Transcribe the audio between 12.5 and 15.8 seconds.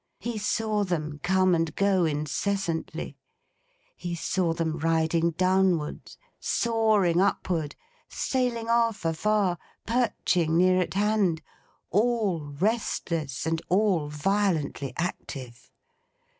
restless and all violently active.